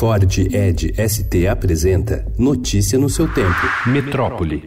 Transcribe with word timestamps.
Ford 0.00 0.24
Ed 0.50 0.94
ST 0.96 1.46
apresenta 1.46 2.24
Notícia 2.38 2.98
no 2.98 3.10
seu 3.10 3.28
tempo. 3.28 3.60
Metrópole. 3.84 4.62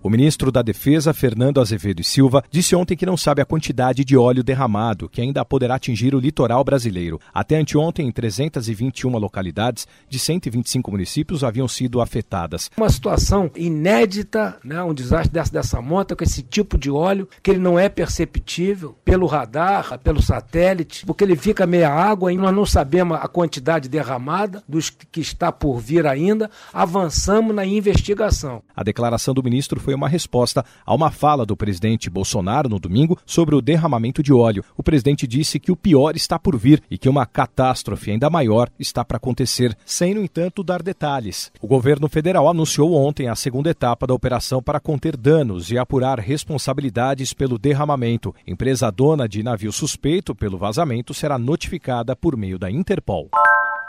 O 0.00 0.08
ministro 0.08 0.52
da 0.52 0.62
Defesa, 0.62 1.12
Fernando 1.12 1.60
Azevedo 1.60 2.00
e 2.00 2.04
Silva, 2.04 2.44
disse 2.52 2.76
ontem 2.76 2.96
que 2.96 3.04
não 3.04 3.16
sabe 3.16 3.42
a 3.42 3.44
quantidade 3.44 4.04
de 4.04 4.16
óleo 4.16 4.44
derramado 4.44 5.08
que 5.08 5.20
ainda 5.20 5.44
poderá 5.44 5.74
atingir 5.74 6.14
o 6.14 6.20
litoral 6.20 6.62
brasileiro. 6.62 7.20
Até 7.34 7.56
anteontem, 7.56 8.10
321 8.12 9.18
localidades 9.18 9.88
de 10.08 10.16
125 10.20 10.92
municípios 10.92 11.42
haviam 11.42 11.66
sido 11.66 12.00
afetadas. 12.00 12.70
Uma 12.76 12.88
situação 12.88 13.50
inédita, 13.56 14.56
né, 14.62 14.80
um 14.84 14.94
desastre 14.94 15.32
dessa, 15.32 15.52
dessa 15.52 15.82
monta 15.82 16.14
com 16.14 16.22
esse 16.22 16.42
tipo 16.44 16.78
de 16.78 16.92
óleo 16.92 17.28
que 17.42 17.50
ele 17.50 17.58
não 17.58 17.76
é 17.76 17.88
perceptível 17.88 18.96
pelo 19.04 19.26
radar, 19.26 19.98
pelo 19.98 20.22
satélite, 20.22 21.04
porque 21.06 21.24
ele 21.24 21.34
fica 21.34 21.66
meia 21.66 21.90
água 21.90 22.32
e 22.32 22.36
nós 22.36 22.54
não 22.54 22.64
sabemos 22.64 23.18
a 23.20 23.26
quantidade 23.26 23.88
derramada 23.88 24.62
dos 24.68 24.90
que 24.90 25.20
está 25.20 25.50
por 25.50 25.80
vir 25.80 26.06
ainda. 26.06 26.48
Avançamos 26.72 27.52
na 27.52 27.66
investigação. 27.66 28.62
A 28.76 28.84
declaração 28.84 29.34
do 29.34 29.42
ministro 29.42 29.87
foi 29.88 29.94
uma 29.94 30.06
resposta 30.06 30.62
a 30.84 30.94
uma 30.94 31.10
fala 31.10 31.46
do 31.46 31.56
presidente 31.56 32.10
Bolsonaro 32.10 32.68
no 32.68 32.78
domingo 32.78 33.16
sobre 33.24 33.54
o 33.54 33.62
derramamento 33.62 34.22
de 34.22 34.34
óleo. 34.34 34.62
O 34.76 34.82
presidente 34.82 35.26
disse 35.26 35.58
que 35.58 35.72
o 35.72 35.76
pior 35.76 36.14
está 36.14 36.38
por 36.38 36.58
vir 36.58 36.82
e 36.90 36.98
que 36.98 37.08
uma 37.08 37.24
catástrofe 37.24 38.10
ainda 38.10 38.28
maior 38.28 38.68
está 38.78 39.02
para 39.02 39.16
acontecer, 39.16 39.74
sem, 39.86 40.12
no 40.12 40.22
entanto, 40.22 40.62
dar 40.62 40.82
detalhes. 40.82 41.50
O 41.58 41.66
governo 41.66 42.06
federal 42.06 42.50
anunciou 42.50 42.92
ontem 42.92 43.28
a 43.28 43.34
segunda 43.34 43.70
etapa 43.70 44.06
da 44.06 44.12
operação 44.12 44.62
para 44.62 44.78
conter 44.78 45.16
danos 45.16 45.70
e 45.70 45.78
apurar 45.78 46.20
responsabilidades 46.20 47.32
pelo 47.32 47.58
derramamento. 47.58 48.34
Empresa 48.46 48.90
dona 48.90 49.26
de 49.26 49.42
navio 49.42 49.72
suspeito 49.72 50.34
pelo 50.34 50.58
vazamento 50.58 51.14
será 51.14 51.38
notificada 51.38 52.14
por 52.14 52.36
meio 52.36 52.58
da 52.58 52.70
Interpol. 52.70 53.30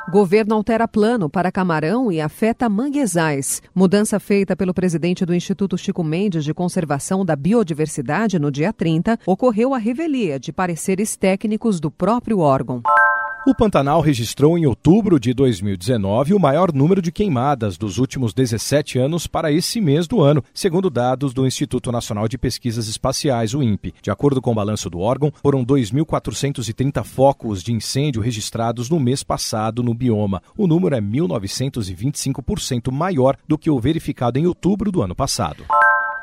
Governo 0.09 0.55
altera 0.55 0.88
plano 0.88 1.29
para 1.29 1.52
Camarão 1.52 2.12
e 2.12 2.20
afeta 2.20 2.68
manguezais. 2.68 3.62
Mudança 3.76 4.20
feita 4.20 4.55
pelo 4.55 4.74
presidente 4.74 5.24
do 5.24 5.35
Instituto 5.35 5.77
Chico 5.77 6.04
Mendes 6.04 6.43
de 6.43 6.52
Conservação 6.52 7.24
da 7.24 7.35
Biodiversidade 7.35 8.40
no 8.40 8.49
dia 8.49 8.74
30 8.74 9.20
ocorreu 9.24 9.71
a 9.71 9.77
revelia 9.77 10.40
de 10.40 10.52
pareceres 10.52 11.15
técnicos 11.15 11.80
do 11.80 11.91
próprio 11.91 12.40
órgão. 12.40 12.82
O 13.50 13.55
Pantanal 13.55 14.00
registrou 14.00 14.60
em 14.60 14.68
outubro 14.68 15.20
de 15.20 15.34
2019 15.34 16.36
o 16.36 16.40
maior 16.40 16.72
número 16.72 17.02
de 17.02 17.12
queimadas 17.12 17.80
dos 17.80 17.98
últimos 17.98 18.32
17 18.32 19.00
anos 19.00 19.26
para 19.26 19.52
esse 19.52 19.82
mês 19.82 20.08
do 20.08 20.22
ano, 20.22 20.44
segundo 20.54 20.88
dados 20.88 21.34
do 21.34 21.48
Instituto 21.48 21.92
Nacional 21.92 22.27
de 22.27 22.38
Pesquisas 22.38 22.88
Espaciais, 22.88 23.55
o 23.55 23.64
INPE. 23.64 23.96
De 24.04 24.12
acordo 24.12 24.40
com 24.40 24.52
o 24.52 24.54
balanço 24.54 24.88
do 24.88 25.00
órgão, 25.00 25.34
foram 25.42 25.66
2.430 25.66 27.04
focos 27.04 27.64
de 27.64 27.74
incêndio 27.74 28.22
registrados 28.22 28.88
no 28.88 29.00
mês 29.00 29.24
passado 29.24 29.82
no 29.82 29.96
bioma. 29.96 30.44
O 30.55 30.68
número 30.68 30.96
é 30.96 31.02
1.925% 31.02 32.92
maior 32.92 33.36
do 33.48 33.58
que 33.58 33.72
o 33.72 33.80
verificado 33.80 34.38
em 34.38 34.46
outubro 34.46 34.92
do 34.92 35.02
ano 35.02 35.16
passado. 35.16 35.66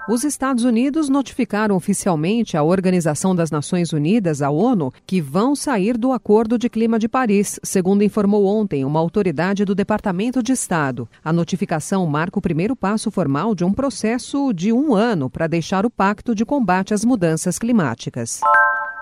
Os 0.08 0.22
Estados 0.22 0.62
Unidos 0.62 1.08
notificaram 1.08 1.74
oficialmente 1.74 2.56
a 2.56 2.62
Organização 2.62 3.34
das 3.34 3.50
Nações 3.50 3.92
Unidas, 3.92 4.40
a 4.40 4.50
ONU, 4.50 4.92
que 5.04 5.20
vão 5.20 5.56
sair 5.56 5.98
do 5.98 6.12
Acordo 6.12 6.56
de 6.56 6.70
Clima 6.70 6.96
de 6.96 7.08
Paris, 7.08 7.58
segundo 7.60 8.04
informou 8.04 8.46
ontem 8.46 8.84
uma 8.84 9.00
autoridade 9.00 9.64
do 9.64 9.74
Departamento 9.74 10.44
de 10.44 10.52
Estado. 10.52 11.08
A 11.24 11.32
notificação 11.32 12.06
marca 12.06 12.38
o 12.38 12.42
primeiro 12.42 12.76
passo 12.76 13.10
formal 13.10 13.52
de 13.52 13.64
um 13.64 13.72
processo 13.72 14.52
de 14.52 14.72
um 14.72 14.94
ano 14.94 15.28
para 15.28 15.48
deixar 15.48 15.84
o 15.84 15.90
Pacto 15.90 16.36
de 16.36 16.44
Combate 16.44 16.94
às 16.94 17.04
Mudanças 17.04 17.58
Climáticas. 17.58 18.40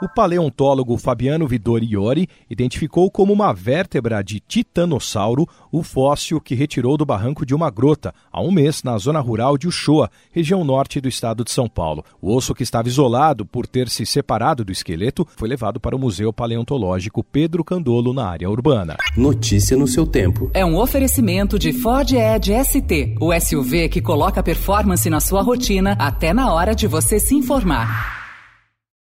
O 0.04 0.08
paleontólogo 0.08 0.98
Fabiano 0.98 1.48
Vidori 1.48 1.86
Iori 1.86 2.28
identificou 2.50 3.10
como 3.10 3.32
uma 3.32 3.54
vértebra 3.54 4.22
de 4.22 4.38
titanossauro 4.38 5.48
o 5.72 5.82
fóssil 5.82 6.38
que 6.42 6.54
retirou 6.54 6.98
do 6.98 7.06
barranco 7.06 7.46
de 7.46 7.54
uma 7.54 7.70
grota 7.70 8.12
há 8.30 8.42
um 8.42 8.50
mês 8.50 8.82
na 8.82 8.98
zona 8.98 9.18
rural 9.18 9.56
de 9.56 9.66
Uchoa, 9.66 10.10
região 10.30 10.62
norte 10.62 11.00
do 11.00 11.08
estado 11.08 11.42
de 11.42 11.50
São 11.50 11.66
Paulo. 11.66 12.04
O 12.20 12.36
osso 12.36 12.54
que 12.54 12.62
estava 12.62 12.86
isolado 12.86 13.46
por 13.46 13.66
ter 13.66 13.88
se 13.88 14.04
separado 14.04 14.62
do 14.62 14.70
esqueleto 14.70 15.26
foi 15.38 15.48
levado 15.48 15.80
para 15.80 15.96
o 15.96 15.98
Museu 15.98 16.34
Paleontológico 16.34 17.24
Pedro 17.24 17.64
Candolo, 17.64 18.12
na 18.12 18.28
área 18.28 18.50
urbana. 18.50 18.98
Notícia 19.16 19.74
no 19.74 19.88
seu 19.88 20.06
tempo. 20.06 20.50
É 20.52 20.66
um 20.66 20.76
oferecimento 20.76 21.58
de 21.58 21.72
Ford 21.72 22.12
Edge 22.12 22.52
ST, 22.62 23.14
o 23.18 23.32
SUV 23.40 23.88
que 23.88 24.02
coloca 24.02 24.42
performance 24.42 25.08
na 25.08 25.20
sua 25.20 25.40
rotina 25.40 25.96
até 25.98 26.34
na 26.34 26.52
hora 26.52 26.74
de 26.74 26.86
você 26.86 27.18
se 27.18 27.34
informar. 27.34 28.13